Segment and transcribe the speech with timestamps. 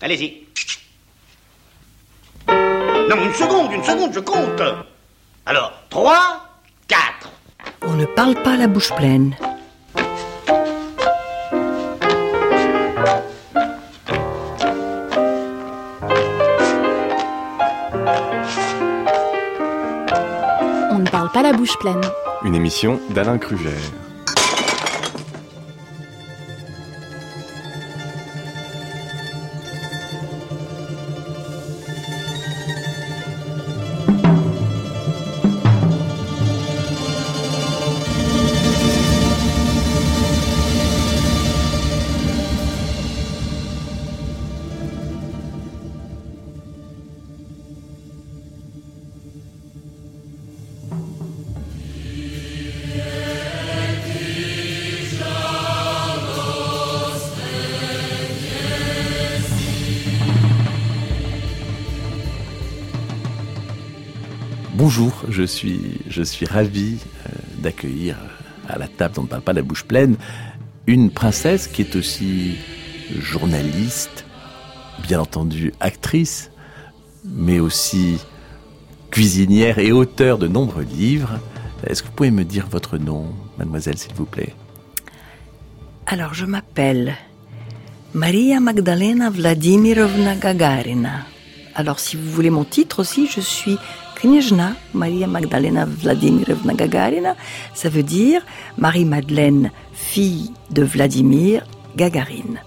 [0.00, 0.46] Allez-y.
[2.48, 4.62] Non, une seconde, une seconde, je compte.
[5.44, 6.48] Alors, 3,
[6.86, 7.28] 4.
[7.82, 9.34] On ne parle pas la bouche pleine.
[20.90, 22.02] On ne parle pas la bouche pleine.
[22.44, 23.74] Une émission d'Alain Kruger.
[64.90, 68.16] Bonjour, je suis, je suis ravi euh, d'accueillir
[68.70, 70.16] à la table dont ne parle pas la bouche pleine
[70.86, 72.56] une princesse qui est aussi
[73.20, 74.24] journaliste,
[75.02, 76.50] bien entendu actrice,
[77.22, 78.16] mais aussi
[79.10, 81.38] cuisinière et auteur de nombreux livres.
[81.86, 83.26] Est-ce que vous pouvez me dire votre nom,
[83.58, 84.54] mademoiselle, s'il vous plaît?
[86.06, 87.14] Alors, je m'appelle
[88.14, 91.26] Maria Magdalena Vladimirovna Gagarina.
[91.74, 93.76] Alors, si vous voulez mon titre aussi, je suis
[94.94, 97.36] Maria Magdalena Vladimirovna Gagarina.
[97.74, 98.42] Ça veut dire
[98.76, 101.64] Marie-Madeleine, fille de Vladimir
[101.96, 102.60] Gagarine.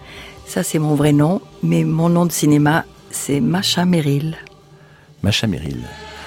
[0.46, 4.38] Ça, c'est mon vrai nom, mais mon nom de cinéma, c'est Macha Merrill.
[5.24, 5.84] Macha Merrill.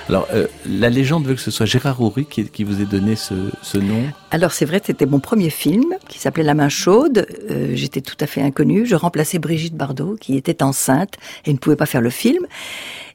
[0.08, 3.16] Alors, euh, la légende veut que ce soit Gérard Houry qui, qui vous ait donné
[3.16, 7.26] ce, ce nom Alors c'est vrai, c'était mon premier film qui s'appelait La main chaude.
[7.50, 8.84] Euh, J'étais tout à fait inconnue.
[8.84, 11.14] Je remplaçais Brigitte Bardot qui était enceinte
[11.46, 12.46] et ne pouvait pas faire le film.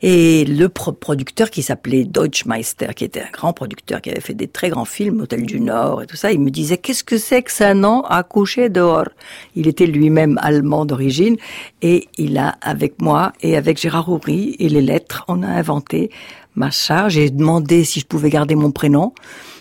[0.02, 4.34] Et le pro producteur qui s'appelait Deutschmeister, qui était un grand producteur qui avait fait
[4.34, 7.18] des très grands films, Hôtel du Nord et tout ça, il me disait qu'est-ce que
[7.18, 9.10] c'est que ça nom à coucher dehors
[9.56, 11.36] Il était lui-même allemand d'origine
[11.82, 16.10] et il a avec moi et avec Gérard Houry et les lettres, on a inventé
[16.56, 17.10] Macha.
[17.10, 19.14] J'ai demandé si je pouvais garder mon prénom.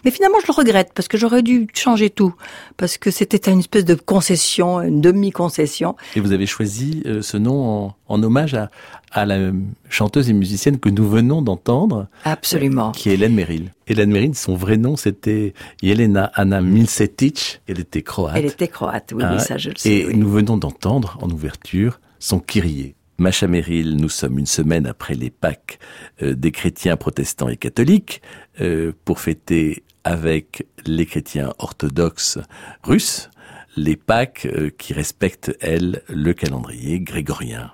[0.05, 2.35] Mais finalement, je le regrette parce que j'aurais dû changer tout.
[2.77, 5.97] Parce que c'était une espèce de concession, une demi-concession.
[6.17, 8.71] Et vous avez choisi euh, ce nom en, en hommage à,
[9.13, 9.51] à, la
[9.89, 12.09] chanteuse et musicienne que nous venons d'entendre.
[12.25, 12.93] Absolument.
[12.93, 13.73] Qui est Hélène Merrill.
[13.87, 17.61] Hélène Merrill, son vrai nom, c'était Jelena Anna Milcetic.
[17.69, 18.37] Elle était croate.
[18.37, 19.91] Elle était croate, oui, Ah, oui ça je le sais.
[19.91, 20.17] Et oui.
[20.17, 22.95] nous venons d'entendre en ouverture son Kyrie.
[23.21, 25.81] Macha Merrill, nous sommes une semaine après les Pâques
[26.23, 28.23] euh, des chrétiens protestants et catholiques
[28.61, 32.39] euh, pour fêter avec les chrétiens orthodoxes
[32.85, 33.29] russes
[33.77, 37.73] les Pâques euh, qui respectent, elles, le calendrier grégorien.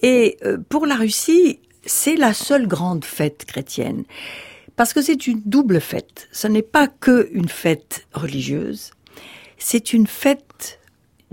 [0.00, 0.38] Et
[0.68, 4.04] pour la Russie, c'est la seule grande fête chrétienne.
[4.74, 6.28] Parce que c'est une double fête.
[6.32, 8.92] Ce n'est pas que une fête religieuse,
[9.58, 10.80] c'est une fête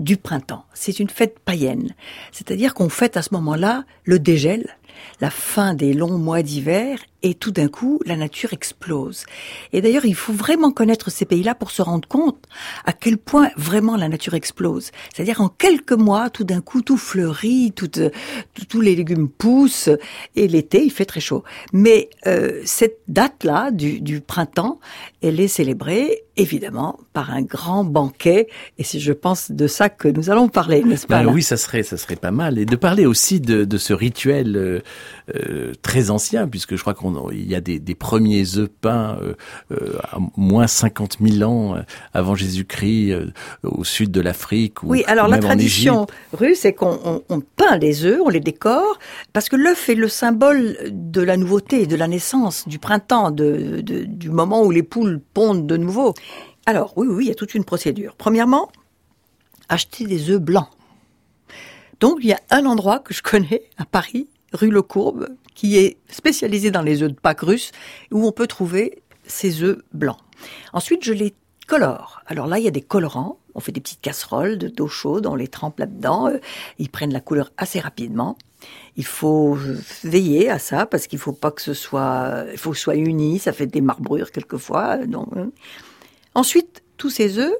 [0.00, 0.64] du printemps.
[0.74, 1.94] C'est une fête païenne.
[2.32, 4.76] C'est-à-dire qu'on fête à ce moment-là le dégel,
[5.20, 9.24] la fin des longs mois d'hiver, et tout d'un coup, la nature explose.
[9.72, 12.42] Et d'ailleurs, il faut vraiment connaître ces pays-là pour se rendre compte
[12.84, 14.90] à quel point vraiment la nature explose.
[15.14, 18.10] C'est-à-dire en quelques mois, tout d'un coup, tout fleurit, tout, euh,
[18.54, 19.90] tout- tous les légumes poussent,
[20.36, 21.44] et l'été, il fait très chaud.
[21.72, 24.80] Mais euh, cette date-là du, du printemps,
[25.22, 28.48] elle est célébrée évidemment par un grand banquet,
[28.78, 31.42] et c'est, je pense, de ça que nous allons parler, n'est-ce pas Ben là oui,
[31.42, 32.56] ça serait, ça serait pas mal.
[32.58, 34.80] Et de parler aussi de, de ce rituel euh,
[35.34, 39.18] euh, très ancien, puisque je crois qu'on il y a des, des premiers œufs peints
[39.22, 39.34] euh,
[39.72, 41.82] euh, à moins 50 000 ans euh,
[42.14, 43.14] avant Jésus-Christ
[43.62, 44.82] au sud de l'Afrique.
[44.82, 48.40] ou Oui, alors la tradition russe, c'est qu'on on- on peint les œufs, on les
[48.40, 48.98] décore,
[49.32, 53.80] parce que l'œuf est le symbole de la nouveauté, de la naissance, du printemps, de,
[53.82, 56.14] de- du moment où les poules pondent de nouveau.
[56.66, 58.14] Alors, oui, oui, il y a toute une procédure.
[58.16, 58.70] Premièrement,
[59.68, 60.68] acheter des œufs blancs.
[62.00, 65.78] Donc, il y a un endroit que je connais à Paris, rue Le Courbe, qui
[65.78, 67.72] est spécialisé dans les œufs de Pâques russes,
[68.10, 70.18] où on peut trouver ces œufs blancs.
[70.72, 71.34] Ensuite, je les
[71.66, 72.22] colore.
[72.26, 73.38] Alors là, il y a des colorants.
[73.54, 76.28] On fait des petites casseroles de- d'eau chaude, on les trempe là-dedans.
[76.28, 76.38] euh,
[76.78, 78.36] Ils prennent la couleur assez rapidement.
[78.96, 79.56] Il faut
[80.04, 83.38] veiller à ça parce qu'il faut pas que ce soit, il faut soit uni.
[83.38, 84.98] Ça fait des marbrures quelquefois.
[84.98, 85.46] Donc, euh.
[86.34, 87.54] ensuite, tous ces œufs,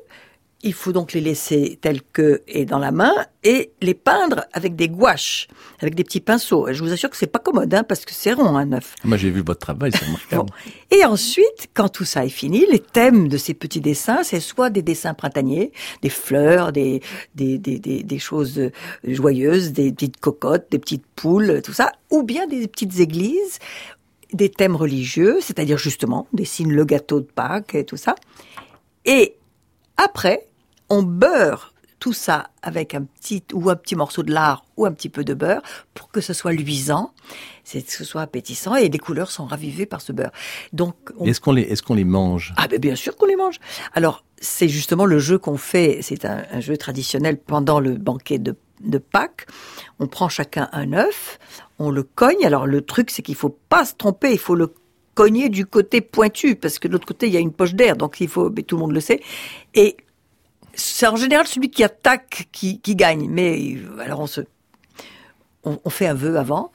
[0.62, 3.12] il faut donc les laisser tels que et dans la main
[3.45, 5.49] et les peindre avec des gouaches,
[5.81, 6.69] avec des petits pinceaux.
[6.69, 8.95] Et je vous assure que c'est pas commode, hein, parce que c'est rond un œuf.
[9.05, 10.51] Moi, j'ai vu votre travail, c'est remarquable.
[10.51, 10.97] Bon.
[10.97, 14.69] Et ensuite, quand tout ça est fini, les thèmes de ces petits dessins, c'est soit
[14.69, 15.73] des dessins printaniers,
[16.03, 17.01] des fleurs, des,
[17.35, 18.61] des, des, des, des choses
[19.05, 23.59] joyeuses, des petites cocottes, des petites poules, tout ça, ou bien des petites églises,
[24.35, 28.15] des thèmes religieux, c'est-à-dire justement, on dessine le gâteau de Pâques et tout ça.
[29.07, 29.37] Et
[29.97, 30.47] après,
[30.90, 34.92] on beurre tout ça avec un petit ou un petit morceau de lard ou un
[34.92, 35.60] petit peu de beurre
[35.92, 37.12] pour que ce soit luisant,
[37.62, 40.31] c'est que ce soit appétissant et les couleurs sont ravivées par ce beurre.
[40.72, 42.54] Donc on- Est-ce qu'on les, est-ce qu'on les mange?
[42.56, 43.58] Ah ben bien sûr qu'on les mange.
[43.92, 48.38] Alors c'est justement le jeu qu'on fait, c'est un, un jeu traditionnel pendant le banquet
[48.38, 49.46] de, de Pâques.
[49.98, 51.38] On prend chacun un œuf,
[51.78, 52.46] on le cogne.
[52.46, 54.72] Alors le truc c'est qu'il faut pas se tromper, il faut le
[55.14, 57.94] cogner du côté pointu parce que de l'autre côté il y a une poche d'air,
[57.96, 59.20] donc il faut, mais tout le monde le sait.
[59.75, 59.98] Et
[60.81, 63.29] c'est en général celui qui attaque qui, gagne.
[63.29, 64.41] Mais alors on se,
[65.65, 66.73] on, fait un vœu avant,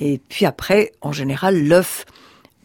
[0.00, 2.04] et puis après, en général, l'œuf.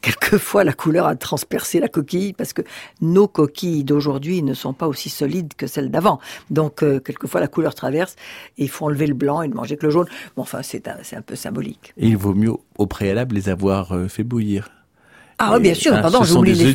[0.01, 2.61] Quelquefois, la couleur a transpercé la coquille parce que
[3.01, 6.21] nos coquilles d'aujourd'hui ne sont pas aussi solides que celles d'avant.
[6.49, 8.15] Donc, euh, quelquefois, la couleur traverse
[8.57, 10.07] et il faut enlever le blanc et ne manger que le jaune.
[10.37, 11.93] Bon, enfin, c'est un, un peu symbolique.
[11.97, 14.69] Et il vaut mieux au préalable les avoir euh, fait bouillir.
[15.41, 16.73] Ah oui, bien sûr, hein, pardon, j'oublie les-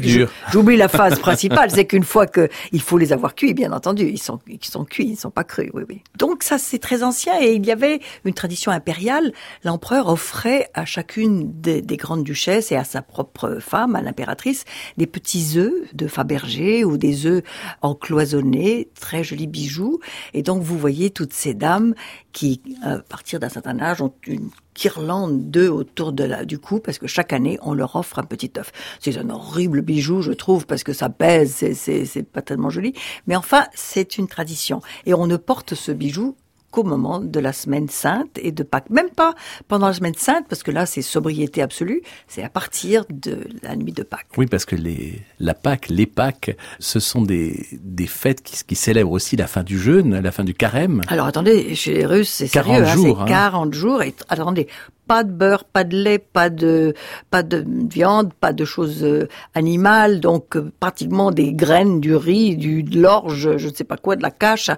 [0.52, 4.08] j'oublie la phase principale, c'est qu'une fois que il faut les avoir cuits, bien entendu,
[4.08, 6.02] ils sont ils sont cuits, ils ne sont pas crus, oui oui.
[6.18, 9.32] Donc ça c'est très ancien et il y avait une tradition impériale,
[9.64, 14.64] l'empereur offrait à chacune des, des grandes duchesses et à sa propre femme, à l'impératrice,
[14.96, 17.42] des petits œufs de Fabergé ou des œufs
[17.82, 20.00] encloisonnés, très jolis bijoux.
[20.32, 21.94] Et donc vous voyez toutes ces dames
[22.32, 26.80] qui à partir d'un certain âge ont une guirlande d'œufs autour de la, du cou
[26.80, 28.72] parce que chaque année on leur offre un petit œuf.
[29.00, 32.94] C'est un horrible bijou, je trouve, parce que ça pèse, c'est pas tellement joli.
[33.26, 34.80] Mais enfin, c'est une tradition.
[35.06, 36.36] Et on ne porte ce bijou
[36.74, 38.90] qu'au moment de la semaine sainte et de Pâques.
[38.90, 39.34] Même pas
[39.68, 42.02] pendant la semaine sainte, parce que là, c'est sobriété absolue.
[42.26, 44.26] C'est à partir de la nuit de Pâques.
[44.36, 48.74] Oui, parce que les, la Pâques, les Pâques, ce sont des, des fêtes qui, qui
[48.74, 51.02] célèbrent aussi la fin du jeûne, la fin du carême.
[51.06, 53.24] Alors attendez, chez les Russes, c'est 40 sérieux, hein, jours, hein.
[53.28, 54.02] c'est 40 jours.
[54.02, 54.66] Et attendez,
[55.06, 56.94] pas de beurre, pas de lait, pas de
[57.30, 62.56] pas de viande, pas de choses euh, animales, donc euh, pratiquement des graines, du riz,
[62.56, 64.70] du de l'orge, je ne sais pas quoi, de la cache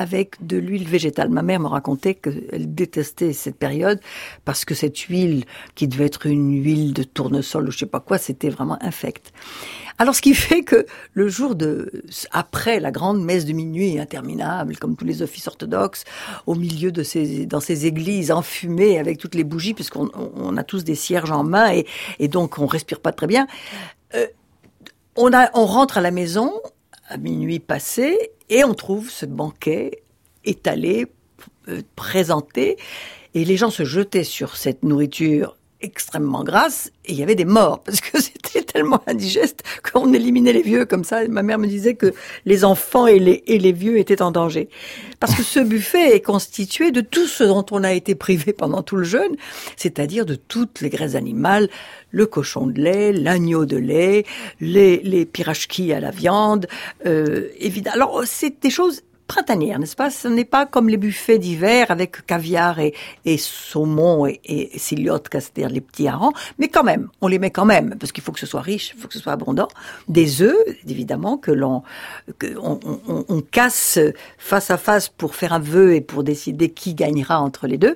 [0.00, 1.28] avec de l'huile végétale.
[1.28, 4.00] Ma mère me racontait qu'elle détestait cette période
[4.46, 5.44] parce que cette huile,
[5.74, 9.32] qui devait être une huile de tournesol ou je sais pas quoi, c'était vraiment infecte.
[9.98, 11.92] Alors, ce qui fait que le jour de,
[12.32, 16.04] après la grande messe de minuit interminable, comme tous les offices orthodoxes,
[16.46, 20.64] au milieu de ces, dans ces églises enfumées avec toutes les bougies, puisqu'on on- a
[20.64, 21.84] tous des cierges en main et,
[22.18, 23.46] et donc on respire pas très bien,
[24.14, 24.26] euh,
[25.16, 26.50] on, a, on rentre à la maison
[27.10, 30.02] à minuit passé et on trouve ce banquet
[30.44, 31.06] étalé,
[31.68, 32.76] euh, présenté,
[33.34, 37.44] et les gens se jetaient sur cette nourriture extrêmement grasse et il y avait des
[37.44, 41.26] morts parce que c'était tellement indigeste qu'on éliminait les vieux comme ça.
[41.28, 42.12] Ma mère me disait que
[42.44, 44.68] les enfants et les, et les vieux étaient en danger.
[45.18, 48.82] Parce que ce buffet est constitué de tout ce dont on a été privé pendant
[48.82, 49.36] tout le jeûne,
[49.76, 51.68] c'est-à-dire de toutes les graisses animales,
[52.10, 54.24] le cochon de lait, l'agneau de lait,
[54.60, 56.66] les, les pirachkis à la viande,
[57.06, 57.94] euh, évidemment.
[57.94, 60.10] Alors c'est des choses printanières, n'est-ce pas?
[60.10, 62.92] Ce n'est pas comme les buffets d'hiver avec caviar et,
[63.38, 67.94] saumon et, et c'est-à-dire les petits harengs, mais quand même, on les met quand même,
[67.98, 69.68] parce qu'il faut que ce soit riche, il faut que ce soit abondant.
[70.08, 70.56] Des œufs,
[70.88, 71.84] évidemment, que l'on
[72.58, 74.00] on, casse
[74.36, 77.94] face à face pour faire un vœu et pour décider qui gagnera entre les deux.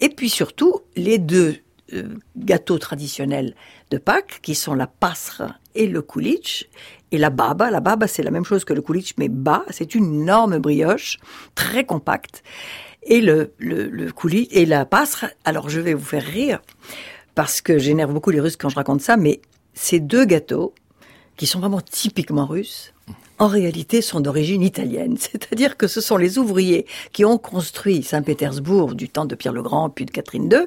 [0.00, 1.56] Et puis surtout, les deux
[1.94, 3.54] euh, gâteaux traditionnels
[3.90, 6.68] de Pâques, qui sont la pasra et le kulich,
[7.12, 7.70] et la baba.
[7.70, 9.64] La baba, c'est la même chose que le kulich, mais bas.
[9.70, 11.18] C'est une énorme brioche,
[11.54, 12.42] très compacte.
[13.02, 14.12] Et le, le, le
[14.50, 16.60] et la pasra, alors je vais vous faire rire,
[17.36, 19.40] parce que j'énerve beaucoup les Russes quand je raconte ça, mais
[19.74, 20.74] ces deux gâteaux,
[21.36, 22.92] qui sont vraiment typiquement russes,
[23.38, 25.16] en réalité sont d'origine italienne.
[25.18, 29.62] C'est-à-dire que ce sont les ouvriers qui ont construit Saint-Pétersbourg du temps de Pierre le
[29.62, 30.64] Grand puis de Catherine II,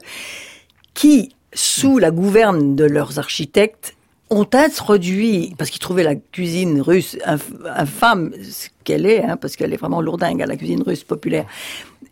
[0.93, 3.95] qui, sous la gouverne de leurs architectes,
[4.29, 9.55] ont introduit, parce qu'ils trouvaient la cuisine russe inf- infâme, ce qu'elle est, hein, parce
[9.55, 11.45] qu'elle est vraiment lourdingue à la cuisine russe populaire,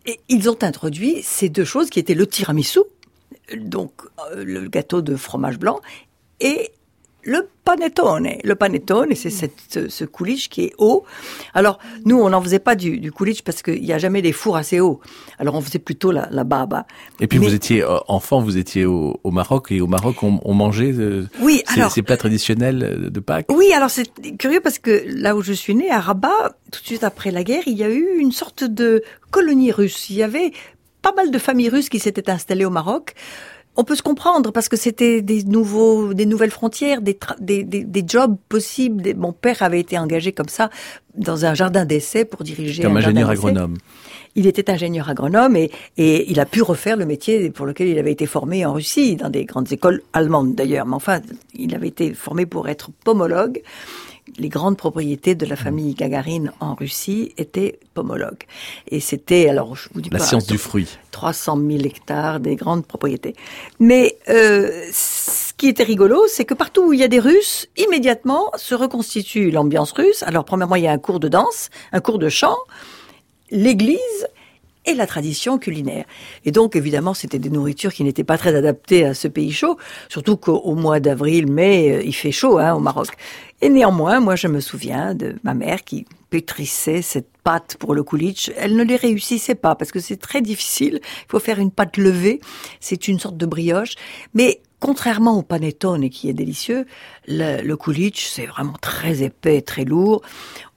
[0.06, 2.80] et ils ont introduit ces deux choses qui étaient le tiramisu,
[3.56, 3.92] donc
[4.32, 5.80] euh, le gâteau de fromage blanc,
[6.40, 6.72] et
[7.28, 8.30] le panettone.
[8.46, 11.04] Le panettone, c'est cette, ce couliche qui est haut.
[11.54, 14.32] Alors, nous, on n'en faisait pas du, du couliche parce qu'il n'y a jamais des
[14.32, 15.02] fours assez hauts.
[15.38, 16.88] Alors, on faisait plutôt la, la baba.
[17.20, 20.24] Et puis Mais- vous étiez euh, enfant, vous étiez au, au Maroc et au Maroc
[20.24, 23.48] on, on mangeait euh, Oui, ces, alors- ces plats traditionnels euh, de Pâques.
[23.52, 26.86] Oui, alors c'est curieux parce que là où je suis née, à Rabat, tout de
[26.88, 30.10] suite après la guerre, il y a eu une sorte de colonie russe.
[30.10, 30.54] Il y avait
[31.02, 33.14] pas mal de familles russes qui s'étaient installées au Maroc.
[33.80, 37.84] On peut se comprendre parce que c'était des nouveaux, des nouvelles frontières, des, des, des,
[37.84, 39.14] des jobs possibles.
[39.16, 40.72] Mon père avait été engagé comme ça
[41.16, 43.78] dans un jardin d'essai pour diriger Comme un jardin ingénieur agronome.
[44.34, 48.00] Il était ingénieur agronome et, et il a pu refaire le métier pour lequel il
[48.00, 50.88] avait été formé en Russie, dans des grandes écoles allemandes d'ailleurs.
[50.88, 51.22] Mais enfin,
[51.54, 53.62] il avait été formé pour être pomologue.
[54.38, 58.44] Les grandes propriétés de la famille Gagarine en Russie étaient pomologues.
[58.90, 60.98] Et c'était, alors je vous dis La pas, science du fruit.
[61.12, 63.36] 300 000 hectares, des grandes propriétés.
[63.80, 67.68] Mais euh, ce qui était rigolo, c'est que partout où il y a des Russes,
[67.78, 70.24] immédiatement se reconstitue l'ambiance russe.
[70.24, 72.58] Alors premièrement, il y a un cours de danse, un cours de chant,
[73.50, 74.28] l'église
[74.88, 76.06] et la tradition culinaire.
[76.46, 79.78] Et donc, évidemment, c'était des nourritures qui n'étaient pas très adaptées à ce pays chaud,
[80.10, 83.10] surtout qu'au mois d'avril, mai, euh, il fait chaud hein, au Maroc.
[83.62, 88.04] Et néanmoins, moi, je me souviens de ma mère qui pétrissait cette pâte pour le
[88.04, 88.52] koulich.
[88.58, 91.00] Elle ne les réussissait pas parce que c'est très difficile.
[91.04, 92.40] Il faut faire une pâte levée.
[92.80, 93.96] C'est une sorte de brioche.
[94.34, 96.86] Mais contrairement au panettone qui est délicieux,
[97.28, 100.22] le, le koulich, c'est vraiment très épais, très lourd.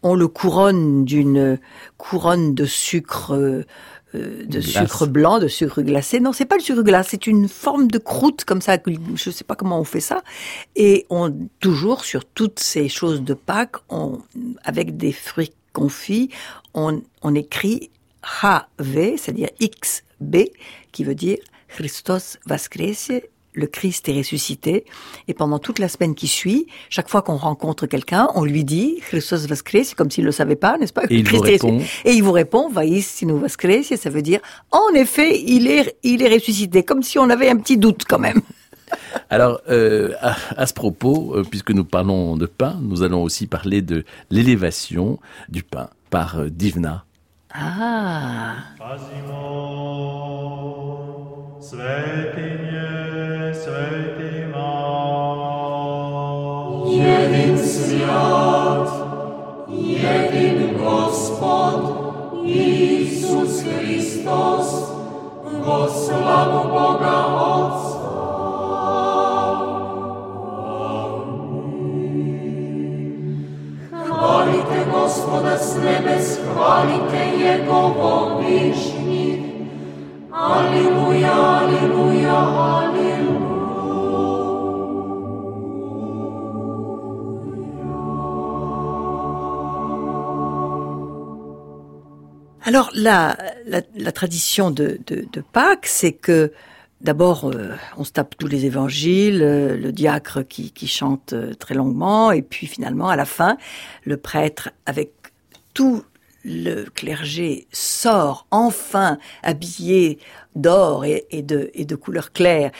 [0.02, 1.58] On le couronne d'une
[1.98, 3.64] couronne de sucre euh,
[4.12, 4.64] de Glace.
[4.64, 6.18] sucre blanc, de sucre glacé.
[6.18, 8.76] Non, c'est pas le sucre glace, c'est une forme de croûte comme ça.
[9.14, 10.22] Je sais pas comment on fait ça.
[10.74, 14.18] Et on toujours sur toutes ces choses de Pâques, on,
[14.64, 16.30] avec des fruits confits,
[16.74, 17.90] on, on écrit
[18.42, 20.36] HV, c'est-à-dire XB,
[20.90, 21.38] qui veut dire
[21.68, 23.22] Christos Vaskrese,
[23.54, 24.84] le Christ est ressuscité.
[25.28, 28.98] Et pendant toute la semaine qui suit, chaque fois qu'on rencontre quelqu'un, on lui dit
[29.02, 31.50] Christos Vaskrese, comme s'il ne le savait pas, n'est-ce pas Et il Christ vous est
[31.52, 32.08] répond ressuscité.
[32.08, 32.68] Et il vous répond,
[33.96, 34.40] ça veut dire,
[34.70, 38.18] en effet, il est, il est ressuscité, comme si on avait un petit doute quand
[38.18, 38.40] même.
[39.30, 43.46] Alors, euh, à, à ce propos, euh, puisque nous parlons de pain, nous allons aussi
[43.46, 47.04] parler de l'élévation du pain par euh, Divna.
[47.52, 48.54] Ah
[51.60, 54.72] Svetinje, svetima.
[56.88, 58.88] Jedin sviat,
[59.68, 61.82] jedin Gospod,
[62.46, 64.68] Isus Hristos,
[65.64, 68.00] vo slavu Boga Otca.
[74.08, 79.49] Hvalite Gospoda s nebes, hvalite Jegovo višnjih.
[80.50, 82.38] Aleluja, aleluja,
[82.78, 83.50] aleluja.
[92.70, 93.36] Alors la,
[94.12, 94.98] tradition de,
[95.52, 96.52] Pâques, c'est que
[97.00, 101.54] d'abord euh, on se tape tous les évangiles, euh, le diacre qui, qui chante euh,
[101.54, 103.56] très longuement, et puis finalement à la fin,
[104.04, 105.12] le prêtre avec
[105.74, 106.04] tout
[106.44, 110.18] le clergé sort enfin habillé
[110.54, 112.70] d'or et, de, et de couleur claire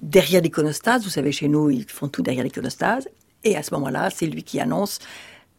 [0.00, 1.04] derrière l'iconostase.
[1.04, 3.08] Vous savez, chez nous, ils font tout derrière l'iconostase.
[3.44, 4.98] Et à ce moment-là, c'est lui qui annonce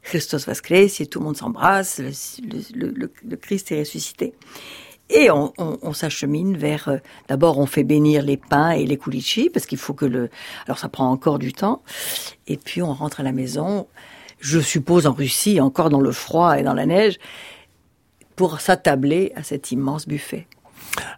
[0.03, 4.33] Christos Vaskrese, et tout le monde s'embrasse, le, Christ est ressuscité.
[5.09, 6.87] Et on, s'achemine vers.
[6.87, 10.29] euh, D'abord, on fait bénir les pains et les koulichis parce qu'il faut que le.
[10.65, 11.83] Alors, ça prend encore du temps.
[12.47, 13.87] Et puis, on rentre à la maison.
[14.43, 17.17] Je suppose en Russie, encore dans le froid et dans la neige,
[18.35, 20.47] pour s'attabler à cet immense buffet.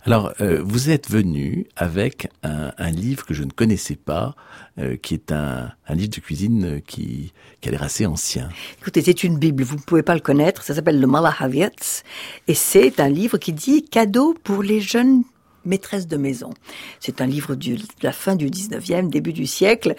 [0.06, 4.36] Alors, euh, vous êtes venu avec un, un, livre que je ne connaissais pas,
[4.78, 8.48] euh, qui est un, un, livre de cuisine euh, qui, qui a l'air assez ancien.
[8.80, 12.04] Écoutez, c'est une Bible, vous ne pouvez pas le connaître, ça s'appelle le Malahavietz,
[12.48, 15.24] et c'est un livre qui dit cadeau pour les jeunes
[15.66, 16.52] maîtresse de maison.
[17.00, 19.96] C'est un livre de la fin du 19e, début du siècle,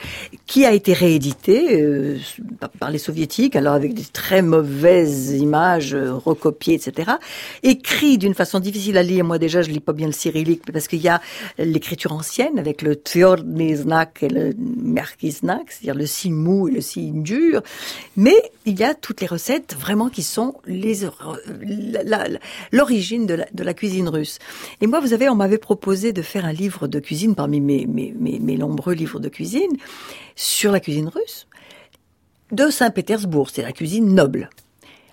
[0.47, 2.19] qui a été réédité euh,
[2.79, 7.13] par les soviétiques, alors avec des très mauvaises images euh, recopiées, etc.
[7.63, 9.25] Écrit d'une façon difficile à lire.
[9.25, 11.21] Moi déjà, je lis pas bien le cyrillique parce qu'il y a
[11.59, 16.73] l'écriture ancienne avec le tjordny znak et le merki znak, c'est-à-dire le signe mou et
[16.73, 17.63] le signe dur.
[18.17, 20.97] Mais il y a toutes les recettes vraiment qui sont les
[22.73, 24.39] l'origine de la, de la cuisine russe.
[24.81, 27.87] Et moi, vous savez, on m'avait proposé de faire un livre de cuisine parmi mes,
[27.87, 29.77] mes, mes, mes nombreux livres de cuisine
[30.35, 31.47] sur la cuisine russe
[32.53, 34.51] de Saint-Pétersbourg, c'est la cuisine noble.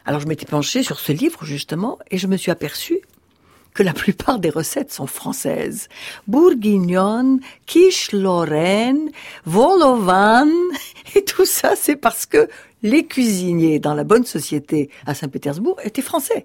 [0.06, 3.02] Alors je m'étais penchée sur ce livre justement et je me suis aperçue
[3.74, 5.90] que la plupart des recettes sont françaises.
[6.28, 9.10] Bourguignon, quiche Lorraine,
[9.46, 10.48] vol au vin,
[11.16, 12.48] et tout ça, c'est parce que
[12.84, 16.44] les cuisiniers dans la bonne société à Saint-Pétersbourg étaient français.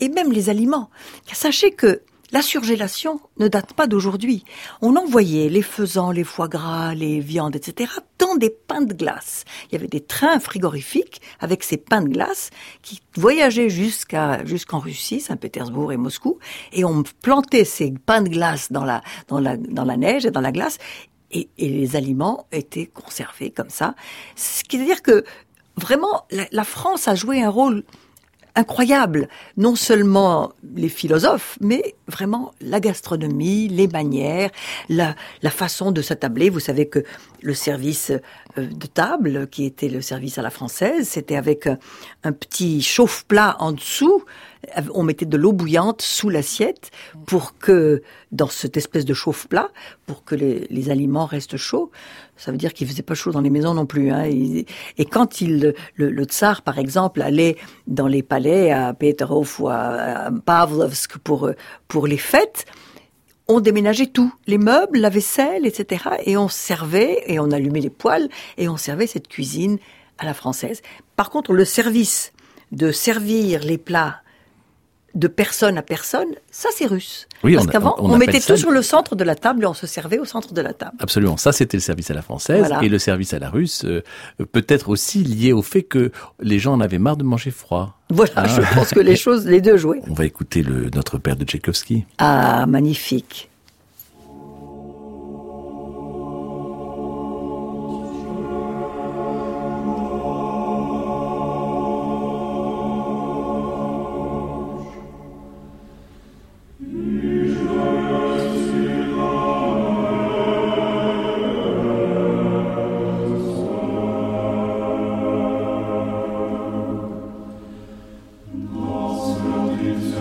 [0.00, 0.90] Et même les aliments.
[1.32, 4.44] Sachez que la surgélation ne date pas d'aujourd'hui.
[4.82, 7.90] On envoyait les faisans, les foie gras, les viandes, etc.
[8.18, 9.44] dans des pains de glace.
[9.68, 12.50] Il y avait des trains frigorifiques avec ces pains de glace
[12.82, 16.38] qui voyageaient jusqu'à jusqu'en Russie, Saint-Pétersbourg et Moscou,
[16.72, 20.30] et on plantait ces pains de glace dans la dans la dans la neige et
[20.30, 20.78] dans la glace.
[21.32, 23.94] Et, les aliments étaient conservés comme ça.
[24.36, 25.24] Ce qui veut dire que
[25.76, 27.82] vraiment, la France a joué un rôle
[28.56, 29.28] incroyable.
[29.56, 34.50] Non seulement les philosophes, mais vraiment la gastronomie, les manières,
[34.88, 35.14] la,
[35.50, 36.50] façon de s'attabler.
[36.50, 37.04] Vous savez que
[37.42, 38.10] le service
[38.58, 41.78] euh, de table, qui était le service à la française, c'était avec un,
[42.24, 44.24] un petit chauffe-plat en dessous.
[44.94, 46.90] On mettait de l'eau bouillante sous l'assiette
[47.26, 49.70] pour que, dans cette espèce de chauffe-plat,
[50.06, 51.90] pour que les, aliments restent chauds.
[52.36, 54.10] Ça veut dire qu'il faisait pas chaud dans les maisons non plus.
[54.10, 54.24] Hein.
[54.24, 57.56] Et, quand il, le, tsar, par exemple, allait
[57.86, 61.50] dans les palais à Peterhof ou à, à Pavlovsk pour
[61.88, 62.66] pour les fêtes,
[63.48, 66.04] on déménageait tout, les meubles, la vaisselle, etc.
[66.24, 69.78] Et on servait et on allumait les poêles et on servait cette cuisine
[70.18, 70.82] à la française.
[71.14, 72.32] Par contre, le service
[72.72, 74.20] de servir les plats
[75.16, 77.26] de personne à personne, ça c'est russe.
[77.42, 79.64] Oui, Parce on- qu'avant, on on, mettait ça- tout sur le centre de la table
[79.64, 80.92] et on se servait au centre de la table.
[81.00, 81.36] Absolument.
[81.36, 82.58] Ça, c'était le service à la française.
[82.60, 82.82] Voilà.
[82.84, 84.02] Et le service à la russe, euh,
[84.52, 87.98] peut-être aussi lié au fait que les gens en avaient marre de manger froid.
[88.10, 88.46] Voilà, Ah.
[88.46, 90.00] je pense que les choses, les deux jouaient.
[90.08, 92.04] On va écouter le, notre père de Tchaïkovski.
[92.18, 93.50] Ah, magnifique.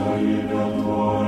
[0.05, 1.24] Ces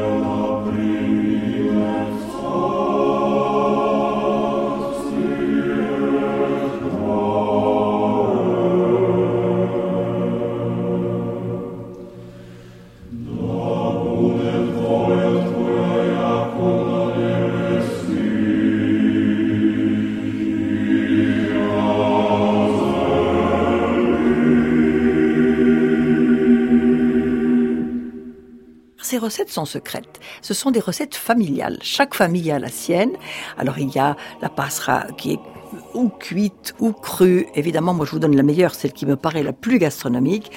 [29.27, 30.19] recettes sont secrètes.
[30.41, 31.79] Ce sont des recettes familiales.
[31.81, 33.11] Chaque famille a la sienne.
[33.57, 35.39] Alors il y a la passera qui est
[35.93, 37.47] ou cuite ou crue.
[37.55, 40.51] Évidemment, moi je vous donne la meilleure, celle qui me paraît la plus gastronomique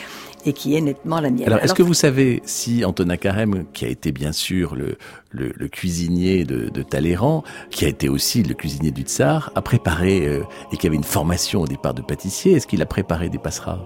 [0.47, 1.47] et qui est nettement la mienne.
[1.47, 4.97] Alors, est-ce que vous savez si Antonin Carême, qui a été bien sûr le,
[5.31, 9.63] le, le cuisinier de, de Talleyrand, qui a été aussi le cuisinier du Tsar, a
[9.63, 13.29] préparé, euh, et qui avait une formation au départ de pâtissier, est-ce qu'il a préparé
[13.29, 13.79] des passeras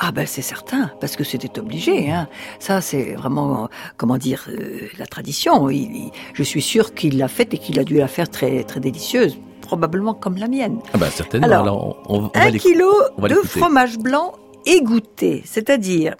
[0.00, 2.10] Ah ben c'est certain, parce que c'était obligé.
[2.10, 2.28] Hein.
[2.60, 5.68] Ça c'est vraiment, comment dire, euh, la tradition.
[5.70, 8.62] Il- il- je suis sûr qu'il l'a faite et qu'il a dû la faire très
[8.64, 10.78] très délicieuse, probablement comme la mienne.
[10.94, 11.46] Ah bah certainement.
[11.46, 14.32] Alors, Alors, on, on- on va Un kilo on va de fromage blanc
[14.66, 16.16] égoutté, c'est-à-dire,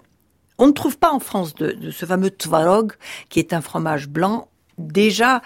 [0.57, 2.93] on ne trouve pas en France de, ce fameux tvarog,
[3.29, 5.41] qui est un fromage blanc déjà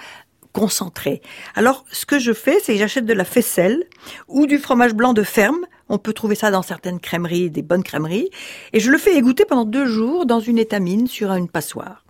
[0.53, 1.21] concentré.
[1.55, 3.83] Alors, ce que je fais, c'est que j'achète de la faisselle
[4.27, 5.65] ou du fromage blanc de ferme.
[5.89, 8.29] On peut trouver ça dans certaines crèmeries, des bonnes crèmeries.
[8.73, 12.05] Et je le fais égoutter pendant deux jours dans une étamine sur une passoire.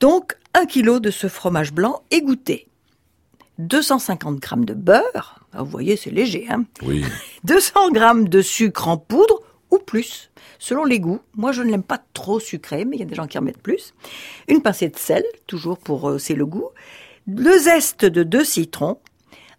[0.00, 2.68] Donc, un kilo de ce fromage blanc égoutté.
[3.58, 5.43] 250 grammes de beurre.
[5.54, 6.64] Ah, Vous voyez, c'est léger, hein.
[6.82, 7.04] Oui.
[7.44, 9.40] 200 grammes de sucre en poudre
[9.70, 11.20] ou plus, selon les goûts.
[11.34, 13.42] Moi, je ne l'aime pas trop sucré, mais il y a des gens qui en
[13.42, 13.94] mettent plus.
[14.48, 16.68] Une pincée de sel, toujours pour hausser le goût.
[17.26, 18.98] Le zeste de deux citrons.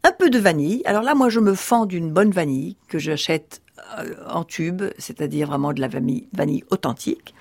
[0.04, 0.82] Un peu de vanille.
[0.86, 3.62] Alors là, moi, je me fends d'une bonne vanille que j'achète
[3.98, 7.34] euh, en tube, c'est-à-dire vraiment de la vanille, vanille authentique.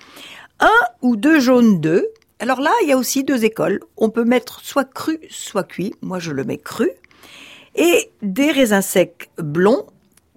[0.59, 0.69] Un
[1.01, 2.05] ou deux jaunes d'œufs.
[2.39, 3.79] Alors là, il y a aussi deux écoles.
[3.97, 5.93] On peut mettre soit cru, soit cuit.
[6.01, 6.89] Moi, je le mets cru.
[7.75, 9.85] Et des raisins secs blonds.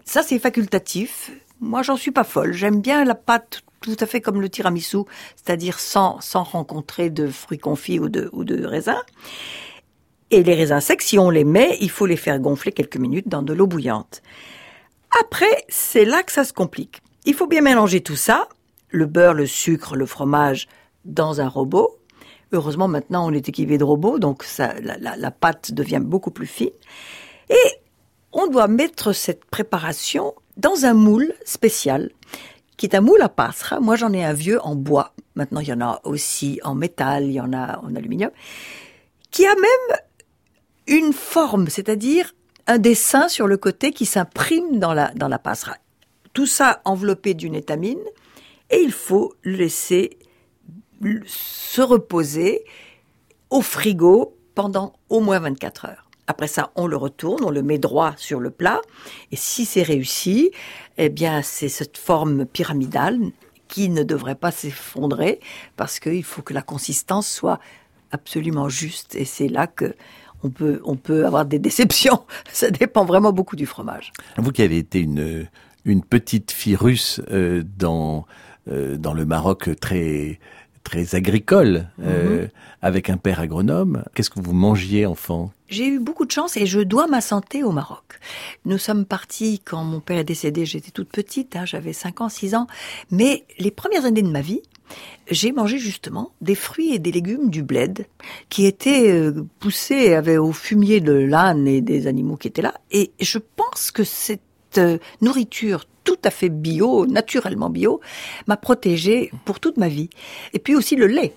[0.05, 1.31] Ça, c'est facultatif.
[1.61, 2.53] Moi, j'en suis pas folle.
[2.53, 4.99] J'aime bien la pâte tout à fait comme le tiramisu,
[5.37, 9.03] c'est-à-dire sans, sans rencontrer de fruits confits ou de, ou de raisins.
[10.31, 13.29] Et les raisins secs, si on les met, il faut les faire gonfler quelques minutes
[13.29, 14.21] dans de l'eau bouillante.
[15.23, 17.03] Après, c'est là que ça se complique.
[17.25, 18.49] Il faut bien mélanger tout ça,
[18.89, 20.69] le beurre, le sucre, le fromage,
[21.05, 21.99] dans un robot.
[22.53, 26.31] Heureusement, maintenant, on est équipé de robots, donc ça, la, la, la pâte devient beaucoup
[26.31, 26.71] plus fine.
[27.51, 27.81] Et
[28.33, 32.11] on doit mettre cette préparation dans un moule spécial
[32.77, 33.81] qui est un moule à pasra.
[33.81, 35.13] Moi, j'en ai un vieux en bois.
[35.35, 38.31] Maintenant, il y en a aussi en métal, il y en a en aluminium,
[39.31, 39.99] qui a même
[40.87, 42.35] une forme, c'est-à-dire
[42.67, 45.81] un dessin sur le côté qui s'imprime dans la, dans la passerelle.
[46.33, 48.03] Tout ça enveloppé d'une étamine,
[48.71, 50.19] et il faut le laisser
[51.27, 52.65] se reposer
[53.51, 56.08] au frigo pendant au moins 24 heures.
[56.29, 58.81] Après ça, on le retourne, on le met droit sur le plat,
[59.33, 60.51] et si c'est réussi,
[60.99, 63.19] eh bien, c'est cette forme pyramidale
[63.67, 65.41] qui ne devrait pas s'effondrer,
[65.77, 67.59] parce qu'il faut que la consistance soit
[68.13, 69.95] absolument juste, et c'est là que
[70.45, 72.23] on peut, on peut avoir des déceptions.
[72.53, 74.13] Ça dépend vraiment beaucoup du fromage.
[74.37, 75.49] Vous qui avez été une,
[75.85, 78.25] une petite fille russe euh, dans,
[78.71, 80.39] euh, dans le Maroc très,
[80.85, 82.49] très agricole, euh, Mhm.
[82.83, 85.51] avec un père agronome, qu'est-ce que vous mangiez enfant?
[85.69, 88.19] J'ai eu beaucoup de chance et je dois ma santé au Maroc.
[88.65, 92.31] Nous sommes partis quand mon père est décédé, j'étais toute petite, hein, j'avais 5 ans,
[92.31, 92.67] 6 ans,
[93.11, 94.63] mais les premières années de ma vie,
[95.31, 98.07] j'ai mangé justement des fruits et des légumes du bled
[98.49, 102.75] qui étaient euh, poussés avec au fumier de l'âne et des animaux qui étaient là.
[102.91, 104.41] Et je pense que cette
[104.79, 108.01] euh, nourriture tout à fait bio, naturellement bio,
[108.47, 110.09] m'a protégée pour toute ma vie.
[110.55, 111.35] Et puis aussi le lait,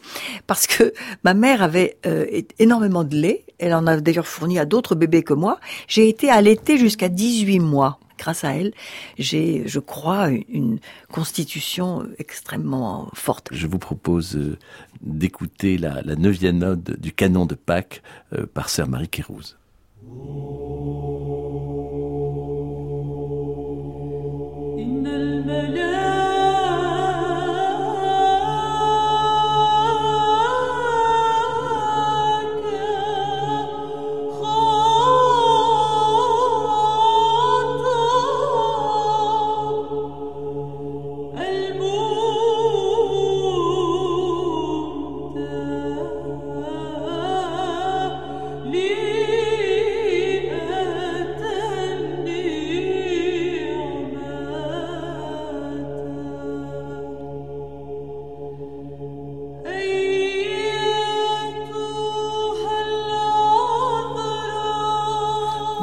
[0.48, 0.94] parce que
[1.26, 2.26] ma mère avait euh,
[2.58, 3.44] énormément de lait.
[3.60, 5.60] Elle en a d'ailleurs fourni à d'autres bébés que moi.
[5.90, 8.00] J'ai été allaitée jusqu'à 18 mois.
[8.18, 8.72] Grâce à elle,
[9.20, 10.80] j'ai, je crois, une,
[11.12, 13.50] constitution extrêmement forte.
[13.52, 14.58] Je vous propose euh,
[15.02, 19.58] d'écouter la, la neuvième ode du canon de Pâques euh, par sœur Marie Kérouz.
[25.02, 26.01] إن الملائكة.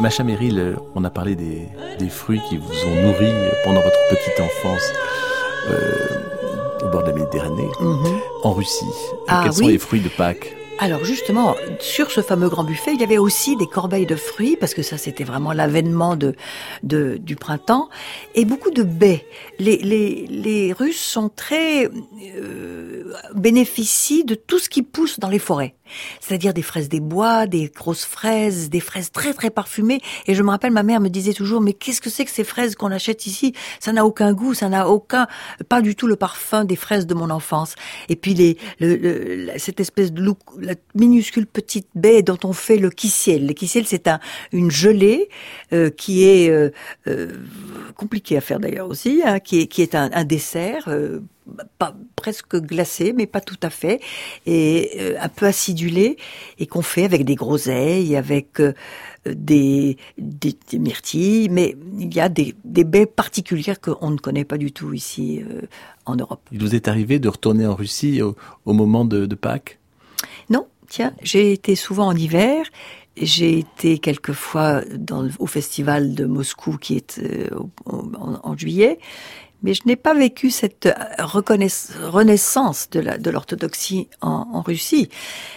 [0.08, 1.68] Macha Merrill, euh, on a parlé des,
[1.98, 3.30] des fruits qui vous ont nourri
[3.62, 4.90] pendant votre petite enfance
[5.68, 7.68] euh, au bord de la Méditerranée,
[8.42, 8.86] en Russie.
[9.28, 10.54] Ah Quels sont les fruits de Pâques?
[10.80, 14.56] Alors justement, sur ce fameux grand buffet, il y avait aussi des corbeilles de fruits,
[14.56, 16.34] parce que ça c'était vraiment l'avènement de,
[16.84, 17.90] de- du printemps,
[18.34, 19.26] et beaucoup de baies.
[19.58, 21.90] Les, les, les Russes sont très
[23.38, 25.74] bénéficient de tout ce qui pousse dans les forêts,
[26.20, 30.00] c'est-à-dire des fraises des bois, des grosses fraises, des fraises très très parfumées.
[30.26, 32.44] Et je me rappelle, ma mère me disait toujours, mais qu'est-ce que c'est que ces
[32.44, 33.54] fraises qu'on achète ici?
[33.80, 35.26] Ça n'a aucun goût, ça n'a aucun,
[35.68, 37.74] pas du tout le parfum des fraises de mon enfance.
[38.08, 38.56] Et puis les,
[39.58, 43.46] cette espèce de look, la minuscule petite baie dont on fait le kissiel.
[43.46, 44.20] Le kissiel, c'est un,
[44.52, 45.28] une gelée
[45.72, 46.70] euh, qui est euh,
[47.06, 47.32] euh,
[47.96, 50.88] compliquée à faire d'ailleurs aussi, hein, qui est, qui est un dessert.
[51.78, 54.00] Pas presque glacé, mais pas tout à fait,
[54.46, 56.16] et euh, un peu acidulé,
[56.58, 58.72] et qu'on fait avec des groseilles, avec euh,
[59.26, 64.44] des, des, des myrtilles, mais il y a des, des baies particulières qu'on ne connaît
[64.44, 65.62] pas du tout ici euh,
[66.06, 66.40] en Europe.
[66.52, 69.78] Il vous est arrivé de retourner en Russie au, au moment de, de Pâques?
[70.50, 72.64] Non, tiens, j'ai été souvent en hiver.
[73.20, 77.48] J'ai été quelquefois dans, au festival de Moscou qui est euh,
[77.84, 79.00] en juillet,
[79.62, 85.08] mais je n'ai pas vécu cette euh, renaissance de l'orthodoxie en, Russie.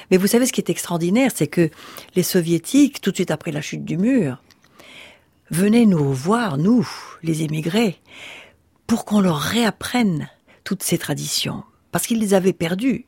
[0.10, 1.70] Mais vous savez ce qui est extraordinaire, c'est que
[2.16, 4.42] les soviétiques, tout de suite après la chute du mur,
[5.50, 6.88] venaient nous voir, nous,
[7.24, 8.00] les émigrés,
[8.88, 10.30] pour qu'on leur réapprenne
[10.64, 13.06] toutes ces traditions, parce qu'ils les avaient perdues.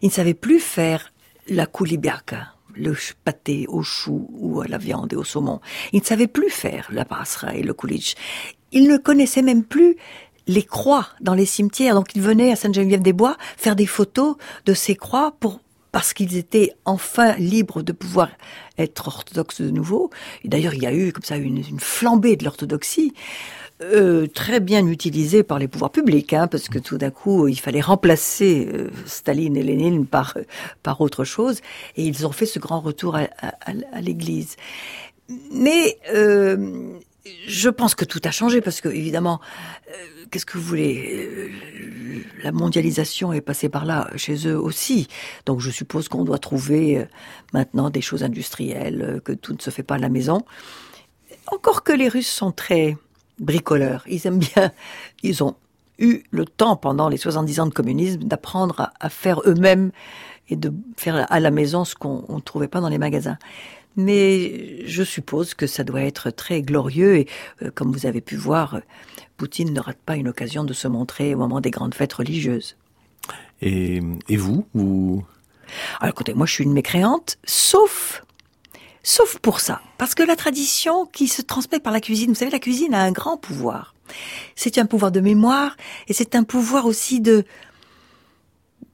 [0.00, 1.12] Ils ne savaient plus faire
[1.48, 5.60] la koulibiaka, le pâté au chou ou à la viande et au saumon.
[5.92, 8.16] Ils ne savaient plus faire la pasra et le kulich.
[8.72, 9.96] Ils ne connaissaient même plus
[10.46, 11.94] les croix dans les cimetières.
[11.94, 15.60] Donc ils venaient à Sainte-Geneviève-des-Bois faire des photos de ces croix pour
[15.92, 18.30] parce qu'ils étaient enfin libres de pouvoir
[18.78, 20.08] être orthodoxes de nouveau.
[20.42, 23.12] Et D'ailleurs, il y a eu comme ça une, flambée de l'orthodoxie.
[23.82, 27.58] Euh, très bien utilisée par les pouvoirs publics, hein, parce que tout d'un coup, il
[27.58, 30.38] fallait remplacer euh, Staline et Lénine par
[30.84, 31.58] par autre chose,
[31.96, 33.54] et ils ont fait ce grand retour à, à-
[33.92, 34.54] à l'Église.
[35.50, 36.92] Mais euh,
[37.46, 39.40] je pense que tout a changé parce que évidemment,
[39.88, 41.50] euh, qu'est-ce que vous voulez euh,
[42.42, 45.08] La mondialisation est passée par là chez eux aussi,
[45.46, 47.04] donc je suppose qu'on doit trouver euh,
[47.52, 50.42] maintenant des choses industrielles, que tout ne se fait pas à la maison.
[51.46, 52.96] Encore que les Russes sont très
[53.38, 54.72] bricoleurs, ils aiment bien,
[55.22, 55.54] ils ont
[55.98, 59.92] eu le temps pendant les 70 ans de communisme d'apprendre à, faire eux-mêmes
[60.48, 63.38] et de faire à la maison ce qu'on ne trouvait pas dans les magasins.
[63.96, 67.28] Mais je suppose que ça doit être très glorieux et
[67.62, 68.80] euh, comme vous avez pu voir,
[69.36, 72.76] Poutine ne rate pas une occasion de se montrer au moment des grandes fêtes religieuses.
[73.60, 75.24] Et, et vous, vous
[76.00, 78.24] Alors écoutez, moi je suis une mécréante, sauf
[79.04, 82.50] sauf pour ça, parce que la tradition qui se transmet par la cuisine, vous savez,
[82.50, 83.94] la cuisine a un grand pouvoir.
[84.54, 85.76] C'est un pouvoir de mémoire
[86.08, 87.44] et c'est un pouvoir aussi de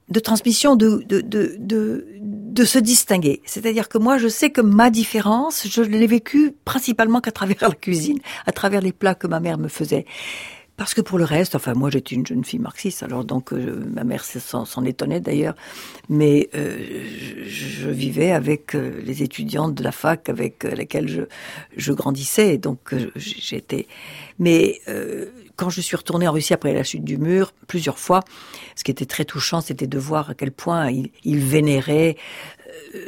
[0.09, 2.07] de transmission, de, de, de,
[2.59, 3.41] de, se distinguer.
[3.45, 7.71] C'est-à-dire que moi, je sais que ma différence, je l'ai vécue principalement qu'à travers la
[7.71, 10.07] cuisine, à travers les plats que ma mère me faisait.
[10.77, 13.85] Parce que pour le reste, enfin moi j'étais une jeune fille marxiste, alors donc euh,
[13.93, 15.57] ma mère s'en étonnait d'ailleurs,
[16.09, 16.79] mais euh,
[17.49, 21.23] je, vivais avec euh, les étudiantes de la fac avec lesquelles je,
[21.77, 23.89] je grandissais, donc j'étais.
[24.39, 24.81] Mais
[25.59, 28.23] quand je suis retournée en Russie après la chute du mur, plusieurs fois,
[28.77, 32.17] ce qui était très touchant, c'était de voir à quel point ils, ils vénéraient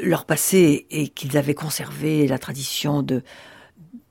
[0.03, 3.23] leur passé et qu'ils avaient conservé la tradition de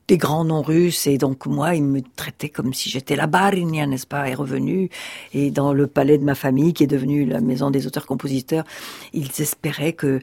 [0.08, 1.06] des grands noms russes.
[1.06, 4.90] Et donc moi il me traitait comme si j'étais la Barinia n'est-ce pas est revenu
[5.34, 8.64] et dans le palais de ma famille qui est devenu la maison des auteurs-compositeurs
[9.14, 10.20] ils espéraient que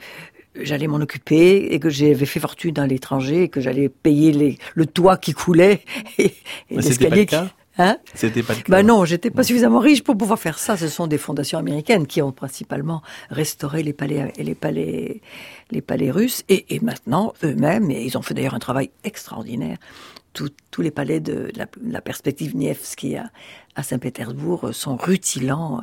[0.61, 4.59] j'allais m'en occuper et que j'avais fait fortune à l'étranger et que j'allais payer les,
[4.75, 5.83] le toit qui coulait.
[6.19, 6.35] Et,
[6.71, 7.37] et l'escalier qui
[7.79, 8.71] Hein C'était pas le cas.
[8.71, 10.77] Bah non, j'étais pas suffisamment riche pour pouvoir faire ça.
[10.77, 15.21] Ce sont des fondations américaines qui ont principalement restauré les palais et les palais,
[15.71, 16.43] les palais russes.
[16.49, 19.77] Et, et maintenant, eux-mêmes, et ils ont fait d'ailleurs un travail extraordinaire.
[20.33, 23.31] tous les palais de la, perspective Nievski à,
[23.75, 25.83] à Saint-Pétersbourg sont rutilants,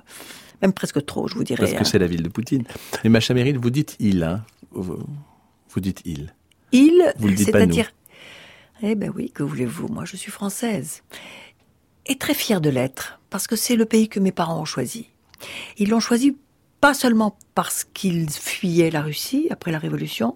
[0.61, 1.59] même presque trop, je vous dirais.
[1.59, 1.83] Parce que hein.
[1.83, 2.63] c'est la ville de Poutine.
[3.03, 4.97] Mais Macha Meryl, vous dites il, hein vous,
[5.69, 6.33] vous dites il.
[6.71, 7.91] Il, c'est-à-dire.
[8.81, 9.87] Eh ben oui, que voulez-vous?
[9.87, 11.03] Moi, je suis française
[12.05, 15.09] et très fier de l'être, parce que c'est le pays que mes parents ont choisi.
[15.77, 16.35] Ils l'ont choisi
[16.83, 20.35] pas seulement parce qu'ils fuyaient la Russie après la Révolution,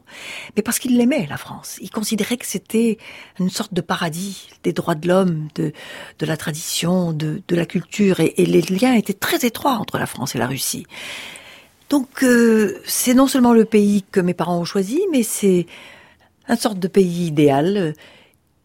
[0.56, 1.77] mais parce qu'ils l'aimaient, la France.
[1.82, 2.97] Ils considéraient que c'était
[3.38, 5.73] une sorte de paradis des droits de l'homme, de,
[6.19, 10.06] de la tradition, de, de la culture, et, les liens étaient très étroits entre la
[10.06, 10.86] France et la Russie.
[11.89, 15.65] Donc euh, c'est non seulement le pays que mes parents ont choisi, mais c'est
[16.47, 17.93] une sorte de pays idéal,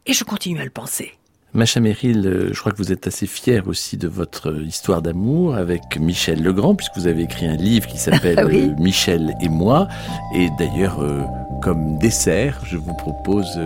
[0.06, 1.14] et je continue à le penser.
[1.54, 5.54] Macha Meryl, euh, je crois que vous êtes assez fière aussi de votre histoire d'amour
[5.54, 8.70] avec Michel Legrand, puisque vous avez écrit un livre qui s'appelle oui.
[8.70, 9.86] Euh, Michel et moi.
[10.34, 11.20] Et d'ailleurs, euh,
[11.60, 13.60] comme dessert, je vous propose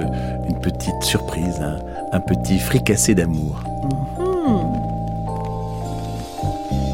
[0.49, 1.79] une petite surprise, un,
[2.11, 3.63] un petit fricassé d'amour.
[3.85, 4.27] Mmh.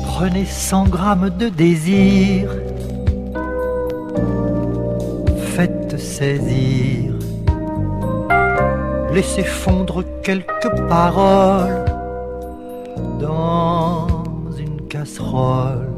[0.05, 2.51] Prenez 100 grammes de désir,
[5.57, 7.12] faites saisir
[9.13, 11.85] laissez fondre quelques paroles
[13.21, 14.07] dans
[14.59, 15.89] une casserole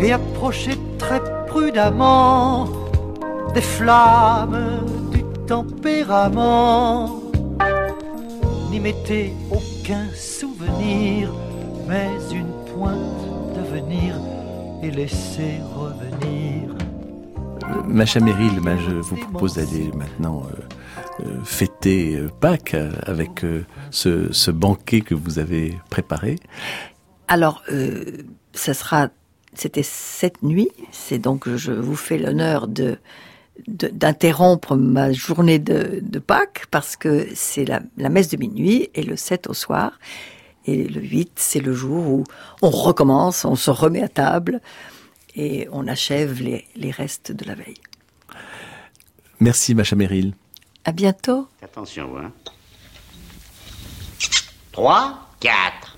[0.00, 2.68] et approchez très prudemment
[3.54, 4.80] des flammes
[5.12, 7.20] du tempérament.
[8.70, 11.30] N'y mettez aucun souvenir,
[11.88, 14.14] mais une pointe d'avenir
[14.82, 16.74] et laissez revenir.
[17.86, 20.60] Macha Meryl, ben, je vous propose d'aller maintenant euh,
[21.20, 23.44] euh, fêter euh, Pâques euh, avec
[23.90, 26.38] ce, banquet que vous avez préparé
[27.28, 28.04] Alors, euh,
[28.52, 29.08] ça sera,
[29.54, 30.70] c'était cette nuit.
[30.92, 32.98] C'est donc, je vous fais l'honneur de
[33.68, 39.02] d'interrompre ma journée de, de, Pâques parce que c'est la, la, messe de minuit et
[39.02, 39.98] le 7 au soir.
[40.64, 42.24] Et le 8, c'est le jour où
[42.62, 44.62] on recommence, on se remet à table
[45.34, 47.76] et on achève les, les restes de la veille.
[49.40, 50.34] Merci, Macha Meryl.
[50.84, 51.48] À bientôt.
[51.62, 52.32] Attention, hein.
[54.72, 55.96] 3, 4.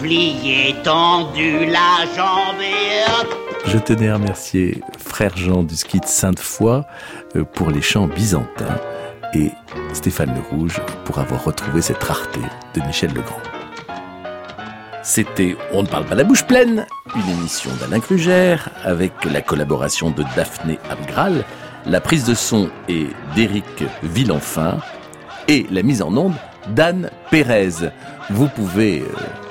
[0.00, 3.41] Plié, tendu, la jambe et hop.
[3.66, 6.84] Je tenais à remercier Frère Jean du ski de Sainte-Foy
[7.36, 8.80] euh, pour les chants byzantins
[9.34, 9.50] et
[9.92, 12.40] Stéphane Le Rouge pour avoir retrouvé cette rareté
[12.74, 13.40] de Michel Legrand.
[15.02, 20.10] C'était On ne parle pas la bouche pleine, une émission d'Alain Crugère avec la collaboration
[20.10, 21.44] de Daphné Abgral,
[21.86, 24.78] la prise de son est d'Éric Villenfin
[25.48, 26.34] et la mise en onde
[26.68, 27.90] d'Anne Pérez.
[28.30, 29.06] Vous pouvez euh,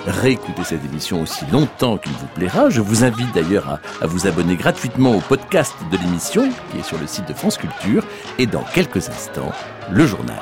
[0.07, 2.69] réécouter cette émission aussi longtemps qu'il vous plaira.
[2.69, 6.83] Je vous invite d'ailleurs à, à, vous abonner gratuitement au podcast de l'émission qui est
[6.83, 8.03] sur le site de France Culture
[8.37, 9.51] et dans quelques instants,
[9.91, 10.39] le journal.